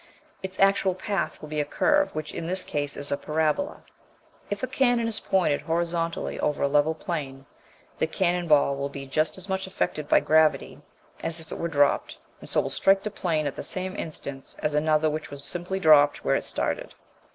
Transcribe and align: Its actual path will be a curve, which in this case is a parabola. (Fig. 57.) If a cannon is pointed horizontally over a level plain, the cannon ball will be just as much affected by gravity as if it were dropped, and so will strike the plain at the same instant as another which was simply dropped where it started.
Its 0.41 0.59
actual 0.59 0.95
path 0.95 1.39
will 1.43 1.47
be 1.47 1.59
a 1.61 1.63
curve, 1.63 2.09
which 2.15 2.33
in 2.33 2.47
this 2.47 2.63
case 2.63 2.97
is 2.97 3.11
a 3.11 3.17
parabola. 3.17 3.83
(Fig. 3.83 4.49
57.) 4.49 4.49
If 4.57 4.63
a 4.63 4.75
cannon 4.75 5.07
is 5.07 5.19
pointed 5.19 5.61
horizontally 5.61 6.39
over 6.39 6.63
a 6.63 6.67
level 6.67 6.95
plain, 6.95 7.45
the 7.99 8.07
cannon 8.07 8.47
ball 8.47 8.75
will 8.75 8.89
be 8.89 9.05
just 9.05 9.37
as 9.37 9.47
much 9.47 9.67
affected 9.67 10.09
by 10.09 10.19
gravity 10.19 10.81
as 11.21 11.39
if 11.39 11.51
it 11.51 11.59
were 11.59 11.67
dropped, 11.67 12.17
and 12.39 12.49
so 12.49 12.61
will 12.61 12.71
strike 12.71 13.03
the 13.03 13.11
plain 13.11 13.45
at 13.45 13.55
the 13.55 13.63
same 13.63 13.95
instant 13.95 14.55
as 14.63 14.73
another 14.73 15.07
which 15.07 15.29
was 15.29 15.43
simply 15.43 15.79
dropped 15.79 16.25
where 16.25 16.35
it 16.35 16.45
started. 16.45 16.95